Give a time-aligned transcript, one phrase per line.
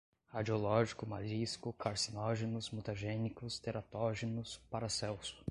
[0.31, 5.37] radiológico, marisco, carcinógenos, mutagênicos, teratógenos, Paracelso